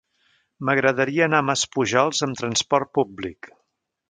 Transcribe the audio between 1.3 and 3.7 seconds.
a Maspujols amb trasport públic.